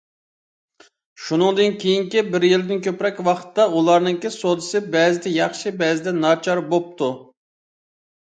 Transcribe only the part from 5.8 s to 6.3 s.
بەزىدە